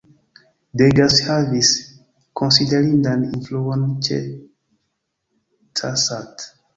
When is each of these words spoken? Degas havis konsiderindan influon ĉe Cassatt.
Degas 0.81 1.17
havis 1.25 1.67
konsiderindan 2.41 3.25
influon 3.27 3.83
ĉe 4.07 4.17
Cassatt. 5.81 6.49